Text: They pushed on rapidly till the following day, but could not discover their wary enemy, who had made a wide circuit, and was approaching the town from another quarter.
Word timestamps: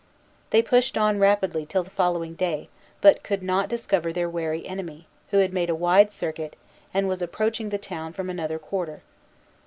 They 0.49 0.63
pushed 0.63 0.97
on 0.97 1.19
rapidly 1.19 1.63
till 1.67 1.83
the 1.83 1.91
following 1.91 2.33
day, 2.33 2.69
but 3.01 3.21
could 3.21 3.43
not 3.43 3.69
discover 3.69 4.11
their 4.11 4.27
wary 4.27 4.65
enemy, 4.65 5.05
who 5.29 5.37
had 5.37 5.53
made 5.53 5.69
a 5.69 5.75
wide 5.75 6.11
circuit, 6.11 6.55
and 6.91 7.07
was 7.07 7.21
approaching 7.21 7.69
the 7.69 7.77
town 7.77 8.11
from 8.13 8.27
another 8.27 8.57
quarter. 8.57 9.03